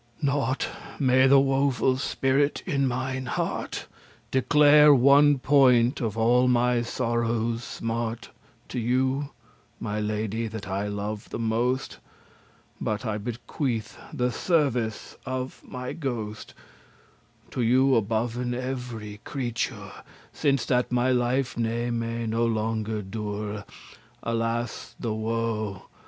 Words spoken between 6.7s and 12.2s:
sorrows' smart To you, my lady, that I love the most: